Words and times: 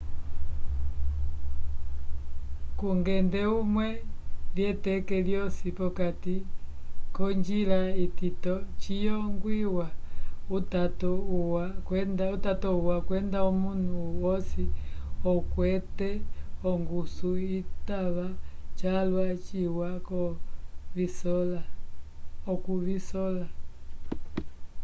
kungende 2.77 3.41
umwe 3.61 3.87
lyeteke 4.55 5.15
lyosi 5.27 5.67
p'okati 5.77 6.35
k'onjila 7.15 7.79
itito 8.05 8.53
ciyongwiwa 8.81 9.85
utato 10.57 11.11
uwa 12.75 12.95
kwenda 13.07 13.37
omunu 13.49 13.93
wosi 14.23 14.63
okwete 15.33 16.09
ongusu 16.69 17.29
citava 17.49 18.27
calwa 18.77 19.25
ciwa 19.45 19.89
okuvisola 22.53 23.43